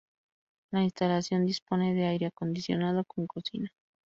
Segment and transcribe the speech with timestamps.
[0.71, 3.71] La instalación dispone de aire acondicionado con cocina.